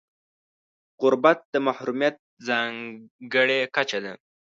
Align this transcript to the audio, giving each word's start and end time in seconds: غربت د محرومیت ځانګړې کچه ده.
غربت 1.01 1.39
د 1.53 1.55
محرومیت 1.67 2.15
ځانګړې 2.47 3.59
کچه 3.75 3.99
ده. 4.03 4.13